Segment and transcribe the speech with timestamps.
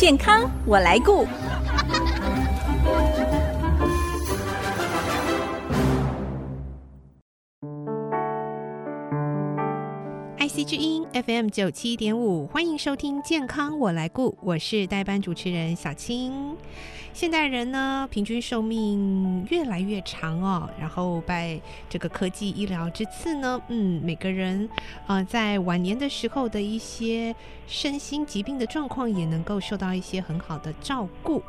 [0.00, 1.26] 健康我来顾。
[10.60, 16.54] IC 之音 FM 九七点五，欢迎收听健康我来顾，我是代班主持人小青。
[17.14, 21.58] 现代人呢，平均寿命越来越长哦，然后拜
[21.88, 24.68] 这个科技医疗之赐呢，嗯，每个人
[25.06, 27.34] 啊、在晚年的时候的一些
[27.66, 31.42] 身心疾病的状况也能够受到一些很好的照顾。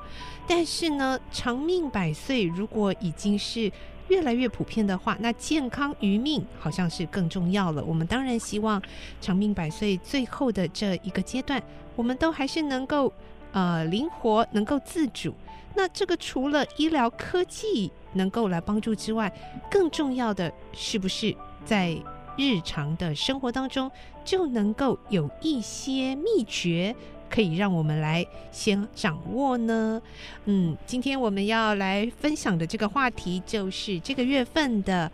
[0.48, 3.71] 但是呢，长命百岁如果已经是
[4.08, 7.84] 越来越普遍的话，那健康余命好像是更重要了。
[7.84, 8.82] 我们当然希望
[9.20, 11.62] 长命百岁，最后的这一个阶段，
[11.96, 13.12] 我们都还是能够
[13.52, 15.34] 呃灵活，能够自主。
[15.74, 19.32] 那这个除了医疗科技能够来帮助之外，
[19.70, 21.96] 更重要的是不是在
[22.38, 23.90] 日常的生活当中
[24.26, 26.94] 就能够有一些秘诀
[27.31, 30.02] 可以让我们来先掌握呢？
[30.45, 35.10] 嗯，今天我们要来分享的这个话题就是这个月份的。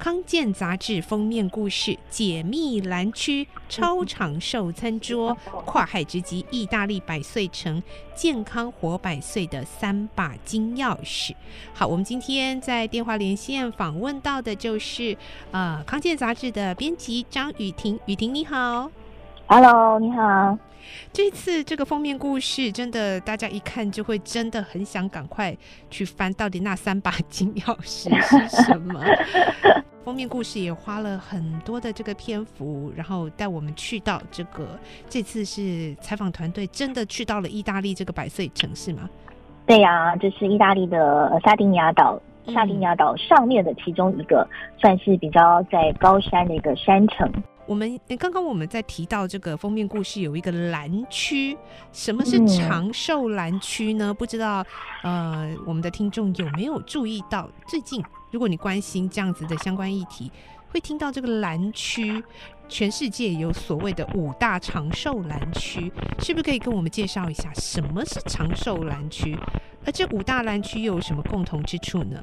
[0.00, 7.82] 康健杂志封面故事：解密蓝区超长寿餐桌， 跨海直击意大利百岁城，
[8.14, 11.34] 健康活百岁的三把金钥匙。
[11.74, 15.16] 好，我们今天在电话连线访问到的就是
[15.50, 18.88] 呃康健杂志的编辑张雨婷，雨婷你好
[19.48, 20.56] ，Hello，你好。
[21.12, 25.56] 这次这个封面故事真的，大家一看就会真的很想赶快
[25.90, 29.00] 去翻，到底那三把金钥匙是什么？
[30.04, 34.66] 封面故事也花了很多的这个篇幅，然后带我们去到这个，
[35.06, 39.08] 这次是采访团队真的去到了意大利这个百岁城市吗？
[39.66, 42.18] 对呀、啊，这是意大利的萨丁尼亚岛，
[42.54, 44.48] 萨丁尼亚岛上面的其中一个，
[44.80, 47.30] 算是比较在高山的一个山城。
[47.68, 51.54] 我们刚刚我们在提到这个封面故事有一个蓝区，
[51.92, 54.06] 什么是长寿蓝区呢？
[54.10, 54.64] 嗯、不知道
[55.02, 57.46] 呃，我们的听众有没有注意到？
[57.68, 60.32] 最近如果你关心这样子的相关议题，
[60.70, 62.22] 会听到这个蓝区，
[62.68, 65.90] 全世界有所谓的五大长寿蓝区，
[66.20, 69.36] 是不是可以跟我们介绍一下什么是长寿蓝区？
[69.86, 72.22] 而这五大蓝区又有什么共同之处呢？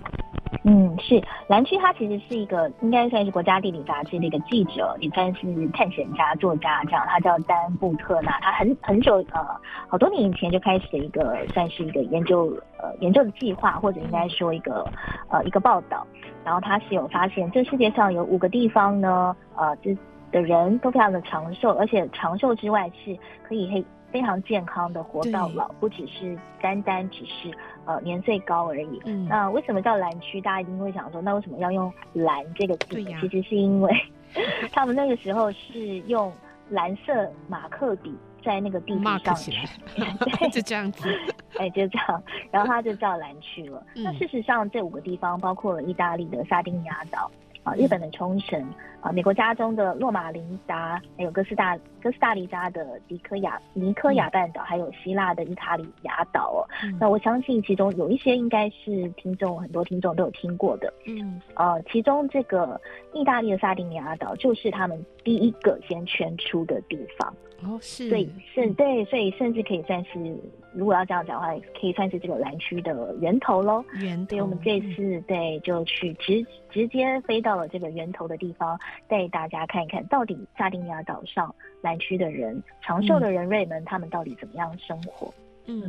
[0.63, 7.03] 嗯，是蓝区，它其实是一个应该算是国家地理杂志的一个记者，也算是探险家、作家这样。
[7.07, 9.45] 他叫丹布特纳，他很很久呃
[9.87, 14.87] 好多年以前就开始的一个算是一个研究呃研究的计划，或者应该说一个
[15.29, 16.05] 呃一个报道。
[16.45, 19.97] 然后他是有发现，这世界上有五个地方呢，呃，这
[20.31, 23.83] 的人都非常的长寿，而且长寿之外是可以黑。
[24.11, 27.51] 非常健康的活到老，不只是单单只是
[27.83, 29.01] 呃年岁高而已。
[29.03, 30.39] 嗯，那为什么叫蓝区？
[30.39, 32.95] 大家一定会想说，那为什么要用蓝这个字？
[33.03, 33.93] 其实是因为
[34.71, 36.31] 他们那个时候是用
[36.69, 39.51] 蓝色马克笔在那个地图上去，
[39.97, 41.09] 对， 就这样子，
[41.57, 43.85] 哎，就这样，然后他就叫蓝区了。
[43.95, 44.03] 嗯。
[44.03, 47.29] 那事实上，这五个地方包括了意大利的萨丁尼亚岛。
[47.63, 48.63] 啊，日本的冲绳，
[49.01, 56.61] 啊，美国加州的洛马林达，还有哥斯大哥斯大黎加的迪科亚尼科亚半岛，还有希腊的伊卡里亚岛哦。
[56.83, 60.93] 嗯、那我相信其中有一些应该是听众很多听众都有听过的。
[61.07, 62.79] 嗯，呃，其中这个
[63.13, 67.33] 意大利的萨丁尼亚岛就是他们第一个先圈出的地方。
[67.63, 70.37] 哦，是，所以是，对，所以甚至可以算是，
[70.73, 73.83] 如果要这样讲的话，可以算是这个蓝区的源头喽。
[73.99, 78.77] 源头，所以我们这次对就去直直接飞到了这个源头的地方，
[79.07, 85.33] 带大家看一看到底萨丁尼亚岛上蓝区的人，长寿的人瑞们，他们到底怎么样生活？
[85.67, 85.81] 嗯，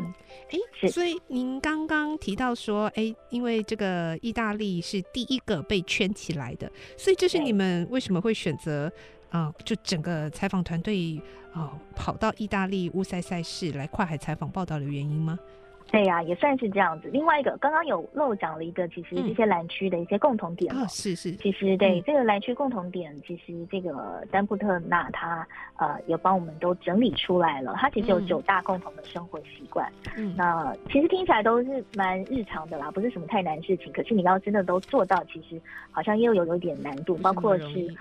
[0.51, 8.91] 哎、欸，所以您刚刚提到说，哎、欸，因为这个意大利是第一个被圈起来的，所以这是你们为什么会选择？
[9.37, 11.21] 啊、呃，就整个采访团队
[11.53, 15.39] 啊，跑到意大利乌塞赛事来跨海采访报道的原因吗？
[15.89, 17.09] 对呀、啊，也算是这样子。
[17.13, 21.31] 另外一个，刚刚有漏讲了一个，其实这些蓝区的一些共同点、嗯、啊，是是。
[21.37, 27.75] 其实对、嗯、这个蓝区共同点，其实这个丹布特纳他呃有帮我们都整理出来了。
[27.77, 29.89] 他其实有九大共同的生活习惯。
[30.17, 30.35] 嗯。
[30.37, 33.93] 那其实听起来都是蛮日常的啦，不是什么太难事情。
[33.93, 35.61] 可是你要真的都做到，其实
[35.93, 37.95] 好像又有有一点难度，包括是。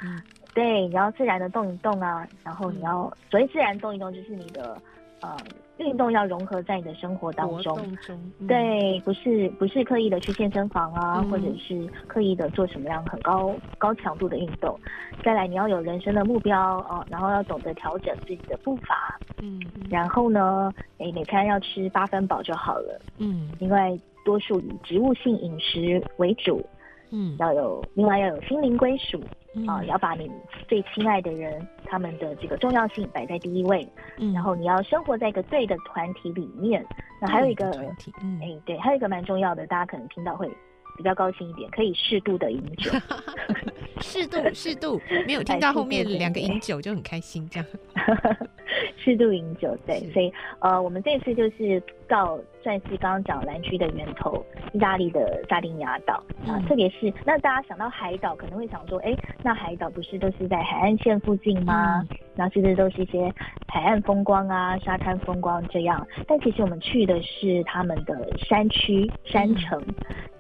[0.56, 4.82] 对，你要自然的动一动啊，然后你要、嗯、所谓自然动一动，就是你的
[5.20, 5.36] 呃
[5.78, 7.76] 运动要融合在你的生活当中。
[8.02, 14.80] 中嗯、对，不是不是刻意的去健身房啊，嗯、或者是刻意的做什么样很高高强度的运动。
[15.22, 19.20] 再来，你要有人生的目标啊、呃，然后要懂得调整自己的步伐。
[19.42, 23.02] 嗯，然后呢，诶，每餐要吃八分饱就好了。
[23.18, 26.66] 嗯，因为多数以植物性饮食为主。
[27.12, 29.22] 嗯，要有另外要有心灵归属。
[29.68, 30.30] 啊、呃，要把你
[30.68, 33.88] 最亲爱的人他们的这个重要性摆在第一位，
[34.18, 36.86] 嗯，然后你要生活在一个对的团体里面。
[37.22, 40.50] 那还有一个团体，嗯，哎，对，还有一个蛮重要的，大家可能听到会
[40.98, 42.92] 比较高兴一点，可以适度的饮酒，
[44.02, 47.68] 适度适度，没有听到后面两个饮酒就很开心，这样。
[48.98, 54.44] 适度饮酒，对，所以呃，我们这次就是到算是刚刚讲蓝区的源头，
[54.74, 62.06] 意大利的萨丁尼亚岛啊，特别是那大家想到海岛，可能会想说，哎，那海岛不是都是在海岸线附近吗？
[62.10, 63.32] 嗯、然后是不是都是一些
[63.68, 66.06] 海岸风光啊、沙滩风光这样？
[66.28, 69.82] 但其实我们去的是他们的山区山城，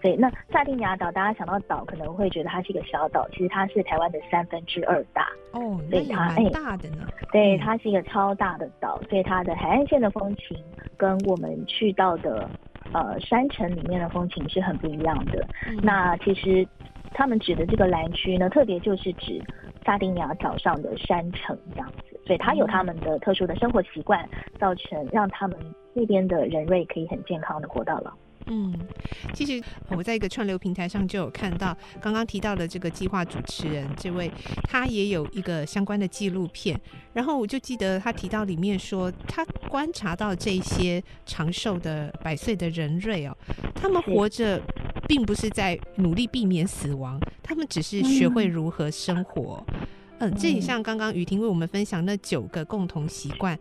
[0.01, 10.57] 对、嗯，那萨丁尼亚岛，大家想到岛可能会觉得它是一个小岛，其实它是台湾的三分之二大哦，所以它蛮大的呢，对，它是一个超大的岛，所以它的海岸线的风情
[10.97, 12.49] 跟我们去到的
[12.93, 15.45] 呃山城里面的风情是很不一样的。
[15.67, 16.65] 嗯、那其实
[17.13, 19.41] 他们指的这个蓝区呢，特别就是指
[19.85, 24.27] 萨丁尼亚岛上的山城这样子，所以它有他们的特殊的生活习惯，
[24.59, 25.57] 造成让他们
[25.93, 28.11] 那边的人类可以很健康的活到老。
[28.47, 28.73] 嗯，
[29.33, 34.31] 其实我在一个串流平台上就有看到刚刚提到的这个计划主持人，这位
[34.63, 36.79] 他也有一个相关的纪录片，
[37.13, 43.35] 然后我就记得他提到里面说，他观察到这些长寿的百岁的人类哦，
[43.73, 44.61] 他们活着
[45.07, 49.65] 并不是在努力避免死亡，他们只是学会如何生活。
[50.19, 53.57] 嗯，这也像刚刚雨婷为我们分享那九个共同习惯，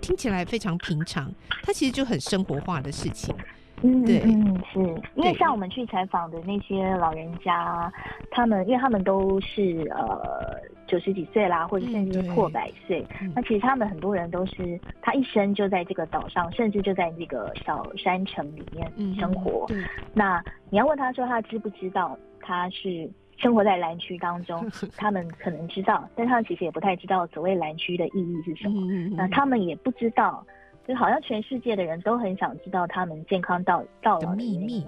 [0.00, 1.30] 听起来非常平常，
[1.64, 3.34] 它其实就很生活化的事情。
[3.82, 4.80] 嗯，对，嗯，是
[5.14, 7.92] 因为像我们去采访的那些老人家，
[8.30, 19.66] 他们因为他们都是呃九十几岁啦，或者甚至是破百岁，嗯，那其实他们很多人都是他一生就在这个岛上，甚至就在这个小山城里面生活。
[19.70, 28.80] 嗯，那你要问他说他知不知道他是生活在蓝区当中， 他们可能知道，但他们其实也不太知道所谓蓝区的意义是什么。
[28.90, 30.44] 嗯，那他们也不知道。
[30.88, 34.82] 就好像全世界的人都很想知道他们健康到到老的秘密，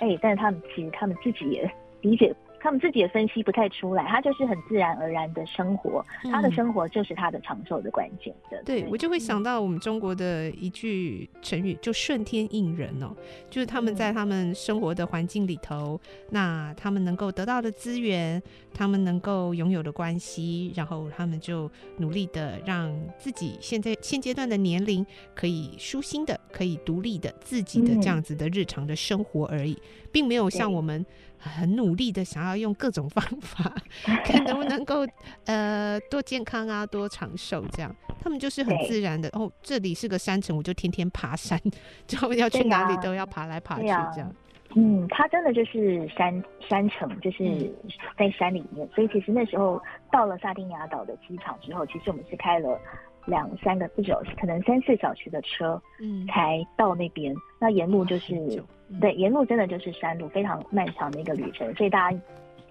[0.00, 1.70] 哎，但是他们其实他们自己也
[2.00, 2.34] 理解。
[2.66, 8.60] 他们自己也分析不太出来，他就是很自然而然的生活，嗯、他的生活就是他的长寿的关键的。
[8.64, 13.14] 对，我就会想到我们中国的一句成语，就顺天应人哦，
[13.48, 18.42] 就是他们在他们生活的环境里头，嗯、那他们能够得到的资源，
[18.74, 31.06] 他们能够拥有的关系，然后他们就努力的让自己现在现阶段的年龄可以舒心的、可以独立的、自己的这样子的日常的生活而已，嗯、并没有像我们。
[31.38, 33.72] 很努力的想要用各种方法，
[34.24, 35.06] 看能不能够
[35.44, 37.94] 呃多健康啊，多长寿这样。
[38.20, 41.60] 他们就是很自然的哦，这里是个山城，我就天天爬山，
[42.06, 44.28] 就要去哪里都要爬来爬去这样。
[44.28, 44.32] 啊、
[44.74, 47.72] 嗯，它真的就是山山城，就是
[48.18, 48.86] 在山里面。
[48.86, 49.80] 嗯、所以其实那时候
[50.10, 52.78] 到了萨丁尼亚岛的机场之后，其实我们是开了
[53.26, 57.32] 两三个不久，可能三四小时的车，嗯，才到那边。
[57.32, 58.62] 嗯、那沿路就是。
[59.00, 62.16] 对，沿路真的就是山路，非常漫长的一个旅程，所以大家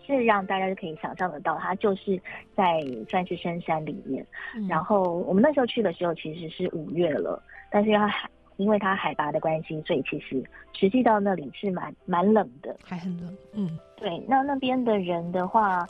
[0.05, 2.19] 是让大家就可以想象得到，它就是
[2.55, 4.25] 在算是深山里面。
[4.55, 7.41] 嗯、然后我们那时候去的时候其实是五月了，
[7.71, 10.43] 但是它海，因为它海拔的关系，所以其实
[10.73, 13.37] 实际到那里是蛮蛮冷的，还很冷。
[13.53, 14.23] 嗯，对。
[14.27, 15.85] 那那边的人的话，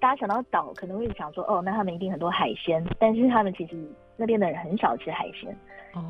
[0.00, 3.76] 大家想到岛可能会想说，哦，那他们一定很多海鲜，但是他们其实
[4.16, 5.56] 那边的人很少吃海鲜。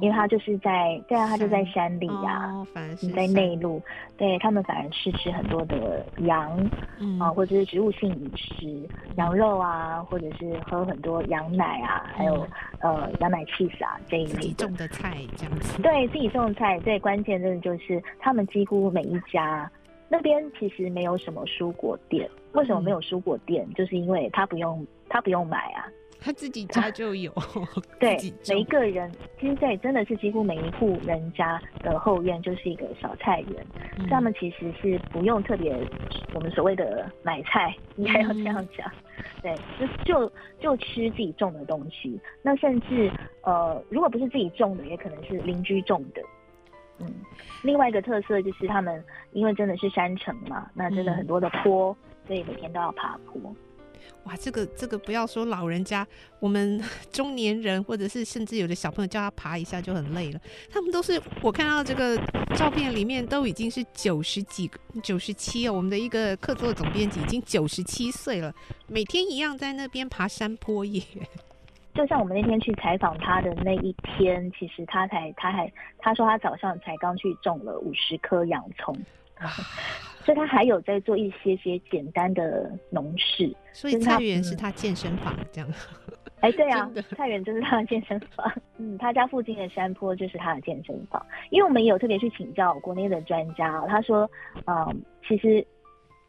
[0.00, 2.52] 因为他就是在，对啊，他就在山里呀、
[3.14, 3.80] 在内陆，
[4.16, 6.58] 对他们反而是吃很多的羊，
[6.98, 12.46] 嗯、啊，或者是植物性饮食，羊肉啊，或者是喝很多羊奶啊，嗯、还有
[12.80, 14.34] 呃羊奶 cheese 啊这一类的。
[14.34, 15.80] 自己种的菜这样子。
[15.82, 19.70] 对自己种的菜，最，关键真的就是他们几乎每一家
[20.08, 23.64] 那边其实没有什么蔬果店，为什么没有蔬果店？
[23.68, 25.86] 嗯、就是因为他不用他不用买啊。
[26.26, 27.32] 他自己家就有，
[28.00, 28.16] 对，
[28.48, 33.64] 每一个人，其实在真的是几乎每一户人家的后院就是一个小菜园，
[33.96, 35.72] 嗯、他们其实是不用特别
[36.34, 43.08] 我们所谓的买菜，应该要这样讲，嗯、对，就就就吃自己种的东西，那甚至
[43.42, 46.20] 呃，如果不是自己种的，也可能是邻居种的，
[46.98, 47.06] 嗯，
[47.62, 53.40] 另外一个特色就是他们因为真的是山城嘛，那真的很多的坡，嗯、所以每天都要爬坡。
[54.26, 56.06] 哇，这个这个不要说老人家，
[56.40, 60.40] 我们 中年人或者是甚至有的小朋友叫他爬一下就很累了。
[60.68, 62.16] 他们都是我看到这个
[62.56, 64.68] 照片里面都已经是九十几、
[65.02, 65.72] 九十七哦。
[65.72, 68.52] 我们的一个客座总编辑已经九十七岁了，
[68.88, 71.02] 每天一样在那边爬山坡耶。
[71.94, 78.94] 就像我们那天去采访他的那一天，其实他才他还他说他早上才刚去种了五十颗洋葱。
[80.26, 85.70] 所以他还有在做一些些简单的农事，所以菜园是他健身房这样。
[86.40, 88.52] 哎，对啊，菜园就是他的健身房。
[88.76, 91.24] 嗯，他家附近的山坡就是他的健身房。
[91.50, 94.28] 因为我们也有特别去请教国内的专家，他说，
[94.66, 95.64] 嗯，其实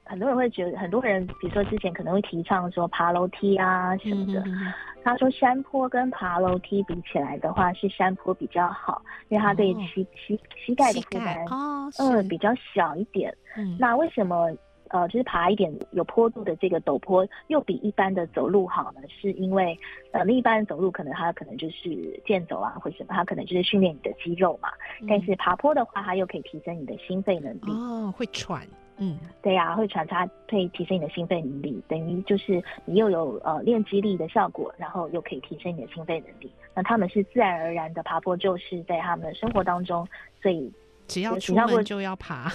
[0.10, 4.42] 很多人会觉得，很多人比如说之前可能会提倡说爬楼梯啊什么的。
[4.46, 4.74] 嗯、
[5.04, 13.36] 他说山坡跟爬楼梯比起来的话，是山坡比较好，因为它对膝膝、哦、膝盖的负担哦，嗯，比较小一点。
[13.56, 14.50] 嗯，那为什么？
[14.90, 19.02] 呃，就是爬一点有坡度的这个陡坡，又比一般的走路好呢？
[19.10, 19.78] 是因为，
[20.14, 24.70] 呃，那一般走路可能它可能就是健走啊，或什么，它可能就是训练你的肌肉嘛。
[25.02, 27.70] 嗯、但是爬坡的话，它又可以提升你的心肺能力。
[27.70, 28.66] 哦，会喘，
[28.98, 36.52] 嗯，对呀、啊，会传，它可以提升你的心肺能力，等于就是你又有呃练肌力的效果，然后又可以提升你的心肺能力。
[36.74, 40.08] 那他们是自然而然的爬坡，就是在他们的生活当中，
[40.42, 40.72] 所以
[41.08, 42.52] 只要出门就要爬。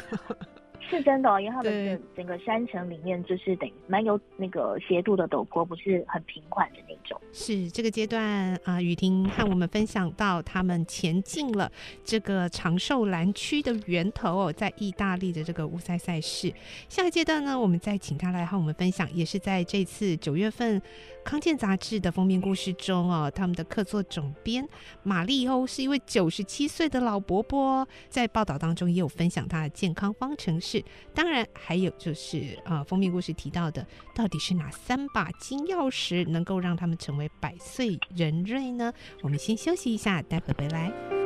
[0.90, 7.18] 是真的哦，因为它的整个山城里面就是等于蛮有那个斜度的陡坡，不是很平缓的那种。
[7.32, 11.70] 是这个阶段啊，雨婷和我们分享到他们前进了
[12.04, 16.52] 这个长寿蓝区的源头哦，在意大利的这个乌塞赛事。
[16.88, 20.80] 下个阶段呢，我们再请他来和我们分享，也是在这次九月份。
[21.24, 24.68] 康健杂志的封面故事中哦，他们的客座总编
[25.04, 30.71] 玛丽欧是一位九十七岁的老伯伯，在报道当中也有分享他的健康方程式。
[31.14, 38.92] 当然，还有就是啊，封面故事提到的，到底是哪三把金钥匙能够让他们成为百岁人瑞呢？
[39.22, 41.21] 我们先休息一下，待会回来。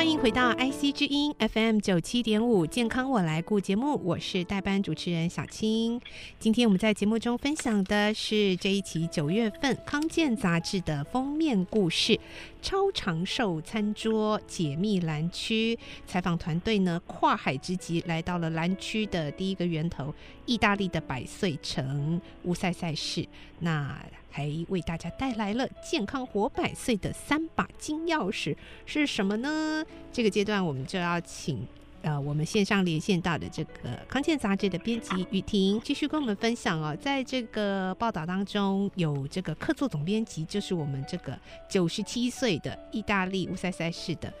[0.00, 6.00] 欢迎回到 IC 之音 FM 九七点五健康我来顾节目，我是代班主持人小青。
[6.38, 12.18] 今天我们在节目中分享的是这一期九月份康健杂志的封面故事。
[12.62, 20.14] 超长寿餐桌解密蓝区，采访团队呢，跨海之极来到了蓝区的第一个源头——
[20.46, 23.28] 意大利的百岁城乌塞塞市。
[23.58, 28.56] 那还为大家带来了健康活百岁的三把金钥匙
[28.86, 29.84] 是什么呢？
[30.12, 31.66] 这个阶段我们就要请。
[32.02, 36.96] 呃，我们线上连线到的这个康健杂志的编辑雨婷，继续跟我们分享哦。
[36.98, 44.32] 在这个报道当中，有这个客座总编辑，就是我们这个九十七岁的意大利乌塞塞市的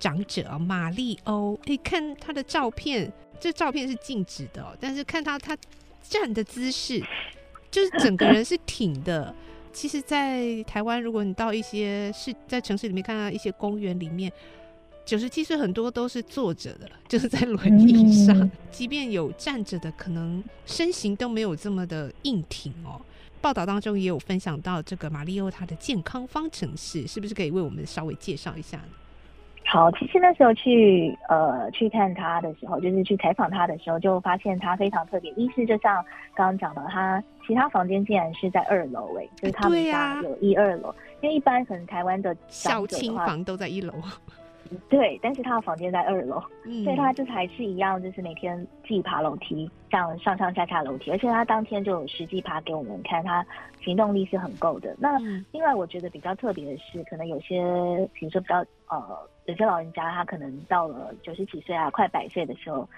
[0.00, 1.56] 长者马利欧。
[1.64, 5.56] 可以看他的照片，这照片是静止的哦，但是看他他
[6.02, 7.00] 站的姿势，
[7.74, 9.34] 就是整个人是挺的。
[9.72, 14.32] 其实，在台湾，如果你到一些是在城市里面看到一些公园里面。
[15.04, 18.50] 九十七岁很多都是坐着的，就是在轮椅上，嗯。
[18.70, 22.98] 即便有站着的，可能身形都没有这么的硬挺哦。
[23.42, 28.88] 报道当中也有分享到这个马里奥他的健康方程式，是不是可以为我们稍微介绍一下呢？
[29.74, 35.32] 好，其实那时候去呃去看他的时候，就是去采访他的时候，就发现他非常特别。
[35.32, 35.96] 一是就像
[36.32, 43.92] 刚刚讲的，他其他房间竟然是在二楼，哎，就是他们家有一二楼，因为一般可能台湾的小青房都在一楼。
[44.88, 53.44] 对，但是他的房间在二楼，嗯，所以他就是还是一样，就是每天自己爬楼梯，这样上上下下楼梯，而且他当天就有实际爬给我们看，他
[53.82, 54.94] 行动力是很够的。
[55.00, 55.18] 那
[55.50, 57.60] 另外我觉得比较特别的是，可能有些，
[58.14, 62.88] 比如说比较呃，有些老人家他可能到了九十几岁啊，快百岁的时候。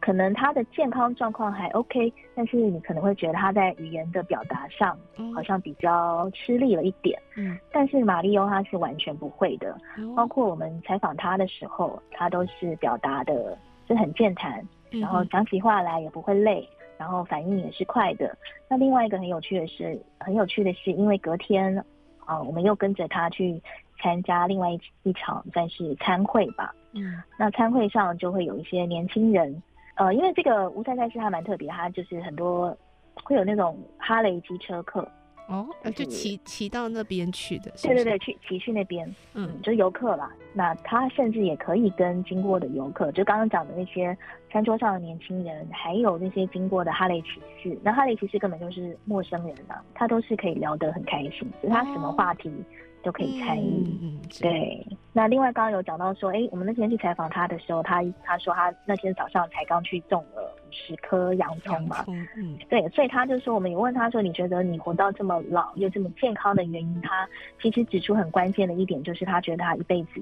[0.00, 4.96] 可能他的健康状况还 OK，但是你可能会觉得他在语言的表达上
[5.34, 7.20] 好像比较吃力了一点。
[7.36, 9.76] 嗯，但是马利欧他是完全不会的，
[10.14, 16.66] 包括我们采访他的时候，他都是表达的就很健谈，然后讲起话来也不会累，
[16.96, 18.38] 然后反应也是快的。
[18.68, 21.76] 那另外一个很有趣的是，很有趣的是，因为隔天
[22.24, 23.60] 啊，我们又跟着他去
[24.00, 26.74] 参加另外一一场算是餐会吧。
[26.92, 29.62] 嗯，那餐会上就会有一些年轻人。
[29.96, 32.76] 呃，因为这个乌塞塞市还蛮特别，它就是很多
[33.24, 35.06] 会有那种哈雷机车客
[35.48, 40.30] 哦，就骑骑到那边去的是是，对对对，去骑去那边，嗯，就是游客啦。
[40.52, 44.16] 那他甚至也可以跟经过的游客，就刚刚讲的那些
[44.52, 47.28] 餐桌上的年轻人，还有那些经过的哈雷骑
[47.62, 52.52] 士，那哈雷骑士根本就是陌生人呐，他都是可以聊得很开心，就他什么话题。
[52.98, 54.86] 哦都可以参与，嗯嗯，对。
[55.12, 62.86] 那另外刚刚有讲到说，哎、欸，我们那天去采访他的时候，他他说他那天早上才刚去种了五十颗洋葱嘛，嗯，对。
[62.90, 67.28] 所以他就说，我们有问他说，你觉得你活到这么老又这么健康的原因，他
[67.62, 70.20] 其实指出很关键的一点，就是他觉得他一辈子，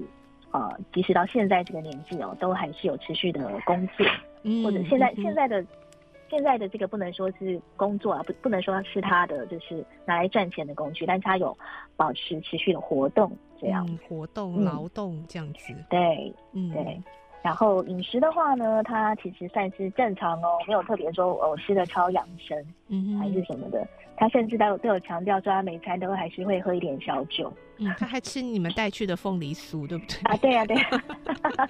[0.51, 4.05] 呃，即使到现在这个年纪哦，都还是有持续的工作，
[4.43, 5.63] 嗯，或者现在现在的。
[6.29, 11.57] 现在的这个不能说是工作啊，不不能说是他的就是拿来赚钱的工具，但是他有
[11.95, 17.01] 保持持续的活动，这样、嗯、活动劳动这样子，对，嗯，对。
[17.47, 23.87] 然后饮食的话呢，它其实算是正常哦，没有特别说我吃的超养生，嗯，还是什么的。
[24.17, 27.49] 他甚至都有都有强调说，他每餐都还是会喝一点小酒。
[27.77, 30.17] 嗯，他还吃你们带去的凤梨酥，对不对？
[30.23, 31.69] 啊，对呀、啊，对呀。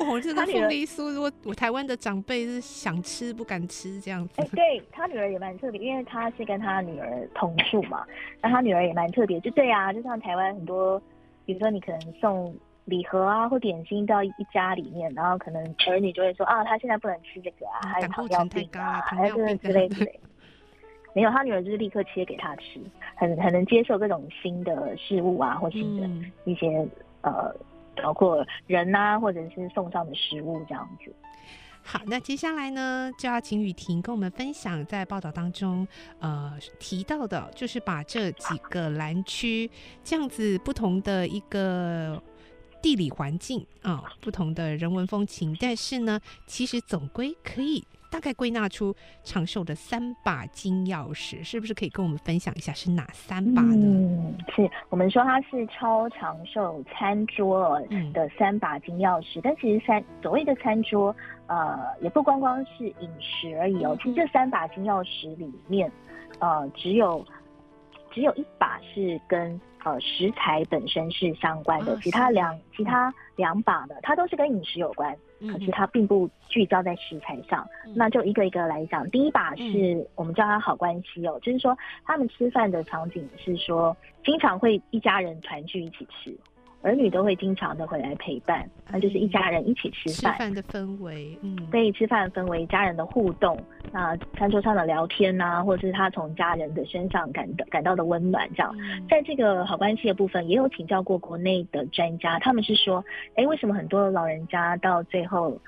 [0.00, 4.40] 哦，这个凤梨酥，如果我台湾的长辈是想吃不敢吃这样子。
[4.40, 8.06] 哎，对他女儿也蛮特别，因为他是跟他女儿同住嘛，
[8.40, 10.98] 那他女儿也蛮特别，就对呀、啊，就像台湾很多，
[11.44, 12.54] 比如说你可能送
[12.90, 20.06] 礼盒啊或点心到一家里面，然后可能儿女就会说啊，他现在不能吃这个啊，还有糖尿病啊，还有这个之类的。
[21.12, 22.80] 没有，他女儿就是立刻切给他吃，
[23.16, 26.08] 很很能接受各种新的事物啊，或新的
[26.44, 26.68] 一些、
[27.22, 27.54] 嗯、呃，
[28.02, 31.12] 包括人呐、啊，或者是送上的食物这样子。
[31.82, 35.88] 好，那接下来呢，就要请雨婷跟我们分享在报道当中
[36.20, 39.68] 呃提到的，就是把这几个蓝区
[40.04, 42.22] 这样子不同的一个
[42.82, 47.84] 地理环境啊、呃，不同的人文风情，但是呢，其实总归可以。
[48.12, 53.76] 大概归纳出长寿的三把金钥匙，是不是可以跟我们分享一下是哪三把呢？
[53.76, 57.80] 嗯，是我们说它是超长寿餐桌
[58.12, 61.14] 的三把金钥匙，嗯、但其实三所谓的餐桌，
[61.46, 63.96] 呃，也不光光是饮食而已哦。
[64.02, 65.88] 其实这三把金钥匙里面，
[66.40, 67.24] 呃，只有
[68.10, 75.16] 只有一把是跟呃食材本身是相关的，啊、其他两其他两把呢，它都是跟饮食有关。
[75.50, 79.08] 可是它并不聚焦在食材上，嗯、那就一个一个来讲。
[79.08, 86.36] 第一把是我们叫它好关系哦，嗯、就是说他们吃饭的场景是说，经常会一家人团聚一起吃。
[86.82, 90.32] 儿女都会经常的回来陪伴，那就是一家人一起吃饭。
[90.32, 93.58] 吃饭的氛围，嗯，对，吃饭的氛围，家人的互动，
[93.92, 98.74] 那餐桌上的聊天呐、啊，或者是他从家人的身上感到感到的温暖，这样。
[98.78, 105.60] 嗯、在这个好关系的部分，也有请教过国内的专家，他们是说，哎，为什么很多老人家到最后，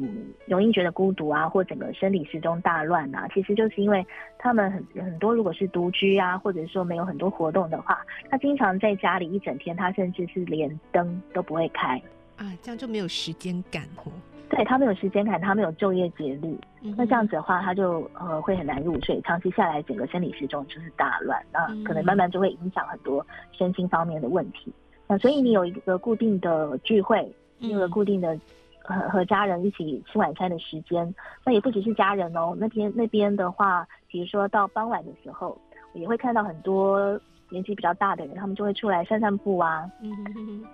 [0.00, 4.04] 嗯，容易觉得孤独啊，或整个生理时钟大乱啊，其实就是因为
[4.38, 12.00] 他们很很多，如果是独居啊，或者说没有很多活动的话，他经常在家里一整天，他甚至是连灯都不会开
[12.36, 14.12] 啊，这样就没有时间感哦。
[14.50, 24.72] 对，他没有时间感，他没有昼夜节律，嗯、那这样子的话，他就呃会很难入睡，长期下来，整个生理时钟就是大乱，那可能慢慢就会影响很多身心方面的问题。
[25.06, 28.38] 那所以你有一个固定的聚会，你有个固定的。
[28.84, 31.12] 和和家人一起吃晚餐的时间，
[31.44, 32.54] 那也不只是家人哦。
[32.58, 35.58] 那边那边的话，比如说到傍晚的时候，
[35.94, 37.18] 也会看到很多
[37.48, 39.90] 年纪比较大的人，他们就会出来散散步啊，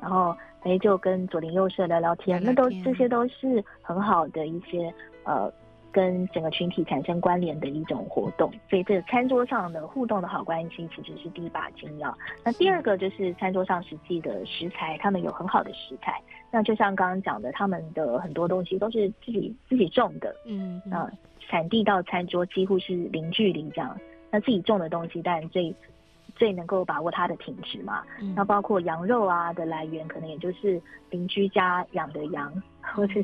[0.03, 4.92] 然后哎就跟左邻右舍聊聊天，聊聊天，那都这些都是很好的一些
[5.25, 5.51] 呃。
[5.92, 12.14] 跟整个群体产生关联的一种活动，所以这个餐桌上的互动的好关系其实是第一把金钥。
[12.44, 16.20] 那第二个就是餐桌上实际的食材，他们有很好的食材。
[16.50, 21.11] 那就像刚刚讲的，他们的很多东西都是自己自己种的，嗯，嗯，啊，
[21.48, 23.96] 产地到餐桌几乎是零距离这样。
[24.31, 25.74] 那自己种的东西，当然最。
[26.40, 32.50] 最能够把握它的品质嘛，嗯、那包括羊肉啊的来源，可能也就是邻居家养的羊，
[32.81, 33.20] 或者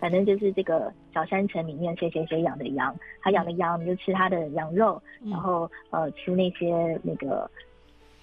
[0.00, 7.50] 反正就是这个小山城里面谁谁谁养的羊，他养的羊，你就吃他的羊肉，嗯、然后呃吃那些那个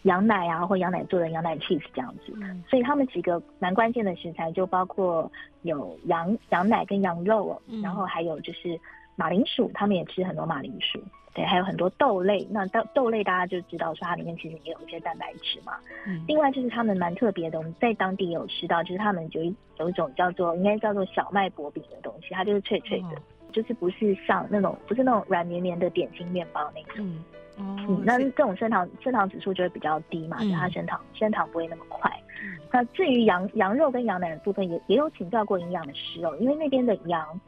[0.02, 2.34] 羊奶啊，或羊奶做的羊奶 cheese 这样子。
[2.42, 8.80] 嗯、所以他们几个蛮关键的食材就包括有羊羊奶跟羊肉，嗯、然后还有就是
[9.16, 11.00] 马铃薯，他们也吃很多马铃薯。
[11.34, 12.46] 对，还有很多豆类。
[12.52, 15.74] 那豆豆类大家就知道说它里面其实也有一些蛋白质嘛。
[16.06, 16.24] 嗯。
[16.28, 23.22] 另外就是他们蛮特别的，我们在当地也有吃到，就是他们有一有一种叫做应该叫做小麦薄饼的东西，它就是脆脆的，哦、
[23.54, 27.06] 就是不是像那种不是那种软绵绵的点心面包那种。
[27.06, 27.24] 嗯。
[27.58, 27.76] 哦。
[27.88, 32.12] 嗯，那这种升糖升糖指数就会比较低嘛，它升糖升糖不会那么快。
[32.44, 32.60] 嗯。
[32.74, 37.40] 那至于羊羊肉跟羊奶的部分也，也也有请教过营养师哦，因为那边的羊。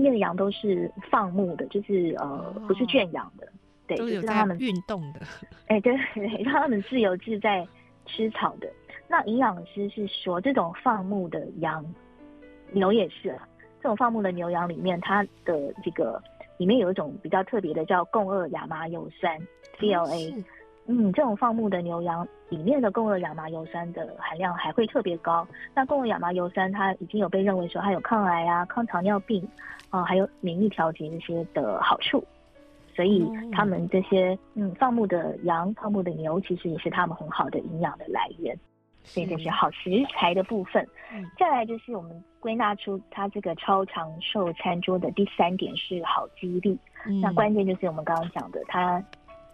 [0.00, 3.46] 那边的羊都是放牧的，就是呃，不是圈养的，
[3.86, 5.20] 对，就是让他们运动的，
[5.68, 7.66] 哎、欸，对对，让他们自由自在
[8.06, 8.68] 吃草的。
[9.08, 11.84] 那营养师是说，这种放牧的羊，
[12.72, 13.48] 牛也是啊，
[13.82, 16.22] 这种放牧的牛羊里面，它的这个
[16.56, 19.38] 里面有一种比较特别的叫共轭亚麻油酸
[19.78, 20.44] CLA。
[20.86, 25.46] 嗯，这种放牧的牛羊里面的共二亚麻油酸的含量还会特别高。
[25.72, 29.40] 那共二亚麻油酸它已经有被认为说它有抗癌啊、抗糖尿病
[29.90, 32.24] 啊、呃，还有免疫调节这些的好处。
[32.92, 38.58] 所以他们这些嗯放牧的羊、放牧的牛，其实也是他们很好的营养的来源。
[39.02, 40.86] 所以这是好食材的部分。
[41.38, 46.76] 再来就是我们归纳出它这个超长寿餐桌的第三点是好肌力。
[47.22, 49.02] 那关键就是我们刚刚讲的它。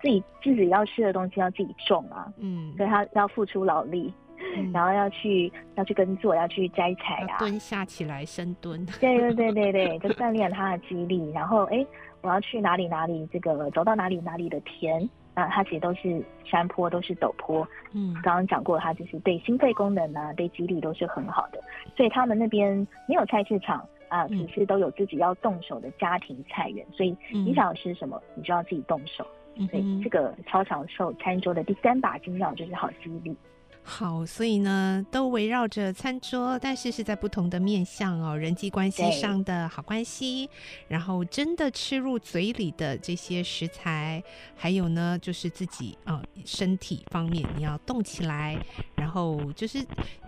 [0.01, 4.13] 自己自己要吃的东西要自己种啊，嗯，所以他要付出劳力，
[4.57, 8.85] 嗯、然后要去要去耕作，要去摘采啊，蹲下起来深蹲。
[9.01, 11.31] 对对对对对，就锻炼他的肌力。
[11.33, 11.85] 然后哎，
[12.21, 17.67] 我要去哪里哪里，这个走到哪里哪里的田，那它其实都是山坡，都是陡坡。
[17.93, 21.61] 嗯，刚刚讲过，它就是对心肺功能啊，对肌力都是很好的。
[21.97, 23.85] 所以他们那边没有菜市场。
[24.09, 29.27] 啊，只是都有自己要动手的家庭菜园，嗯、所以你想要吃什么，你就要自己动手。
[29.27, 33.37] 嗯、所以这个超长寿餐桌的第三把金钥就是好肌力。
[33.89, 40.51] 好，所以呢，都围绕着餐桌，但是是在不同的面向哦，人际关系上的好关系，
[40.89, 44.21] 然后真的吃入嘴里的这些食材，
[44.57, 48.59] 还有呢，就是自己啊、呃、身体方面你要动起来，
[48.97, 49.79] 然后就是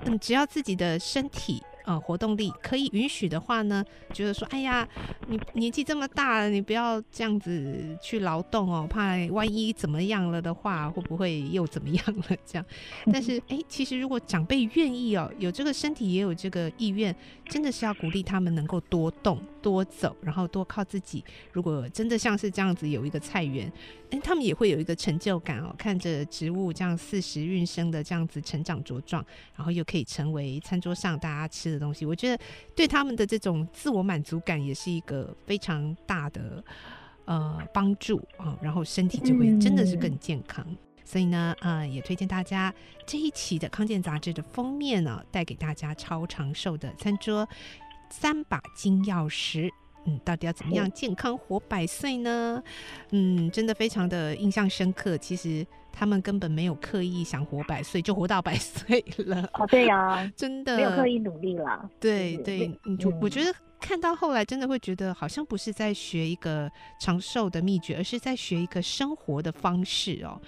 [0.04, 1.60] 嗯，只要自己的身体。
[1.88, 4.86] 呃，活动力可以允许的话呢，觉得说，哎呀，
[5.26, 12.36] 你年纪这么大了，你不要这样子去劳动哦，怕万一怎么样了的话，会不会又怎么样了？
[12.44, 12.66] 这样，
[13.10, 19.42] 但是，哎、欸，其实如果长辈愿意哦，有这个身体也有这个意愿，真的是要鼓励他们能够多动。
[19.60, 21.22] 多走，然后多靠自己。
[21.52, 23.70] 如果真的像是这样子有一个菜园，
[24.08, 25.74] 哎，他们也会有一个成就感哦。
[25.76, 29.22] 看着植物这样四时运生的这样子成长茁壮，
[29.56, 32.42] 然后又可以成为餐桌上大家吃的东西，我觉得
[32.74, 36.62] 对他们的这种自我满足感也是一个非常大的
[37.24, 38.58] 呃帮助啊、哦。
[38.60, 40.64] 然后身体就会真的是更健康。
[40.68, 42.74] 嗯、所以呢，呃，也推荐大家
[43.06, 47.48] 这一期的康健杂志的封面呢，带给大家超长寿的餐桌。
[48.10, 49.70] 三把金钥匙，
[50.08, 52.62] 嗯，到底要怎么样健康活百岁呢？
[53.10, 55.18] 嗯，真的非常的印象深刻。
[55.18, 59.46] 其实他们根本没有刻意想活百岁，就活到百岁了。
[59.52, 61.88] 哦，对呀、 啊，真的没有刻意努力了。
[62.00, 62.70] 对对，
[63.20, 70.40] 我觉得看到后来，真的会觉得好像不是在学一个长寿的秘诀，而是在学一个生活的方式哦。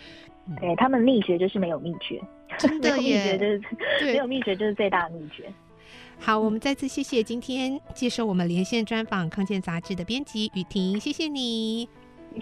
[0.49, 2.19] 嗯、对他们秘诀就是没有秘诀，
[2.59, 3.63] 真的秘诀就是
[4.07, 5.53] 没有秘诀就是最大的秘诀。
[6.21, 11.89] 好，我们再次谢谢今天接受我们连线专访康健杂志的编辑雨婷，谢谢你，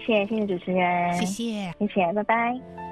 [0.05, 2.88] 谢谢谢谢主持人，谢谢，谢谢，拜拜。